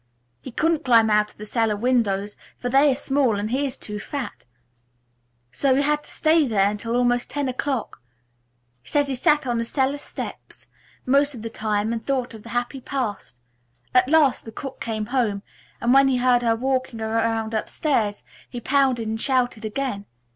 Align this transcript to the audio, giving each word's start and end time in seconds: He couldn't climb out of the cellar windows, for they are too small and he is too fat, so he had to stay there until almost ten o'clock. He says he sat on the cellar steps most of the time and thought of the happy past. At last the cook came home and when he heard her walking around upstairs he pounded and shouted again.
He 0.41 0.49
couldn't 0.51 0.83
climb 0.83 1.11
out 1.11 1.29
of 1.31 1.37
the 1.37 1.45
cellar 1.45 1.75
windows, 1.75 2.35
for 2.57 2.69
they 2.69 2.89
are 2.89 2.95
too 2.95 2.99
small 3.01 3.37
and 3.37 3.51
he 3.51 3.67
is 3.67 3.77
too 3.77 3.99
fat, 3.99 4.45
so 5.51 5.75
he 5.75 5.83
had 5.83 6.05
to 6.05 6.09
stay 6.09 6.47
there 6.47 6.71
until 6.71 6.95
almost 6.95 7.29
ten 7.29 7.47
o'clock. 7.47 8.01
He 8.81 8.87
says 8.89 9.09
he 9.09 9.13
sat 9.13 9.45
on 9.45 9.59
the 9.59 9.63
cellar 9.63 9.99
steps 9.99 10.65
most 11.05 11.35
of 11.35 11.43
the 11.43 11.51
time 11.51 11.93
and 11.93 12.03
thought 12.03 12.33
of 12.33 12.41
the 12.41 12.49
happy 12.49 12.81
past. 12.81 13.37
At 13.93 14.09
last 14.09 14.43
the 14.43 14.51
cook 14.51 14.79
came 14.79 15.05
home 15.05 15.43
and 15.79 15.93
when 15.93 16.07
he 16.07 16.17
heard 16.17 16.41
her 16.41 16.55
walking 16.55 16.99
around 16.99 17.53
upstairs 17.53 18.23
he 18.49 18.59
pounded 18.59 19.07
and 19.07 19.21
shouted 19.21 19.65
again. 19.65 20.07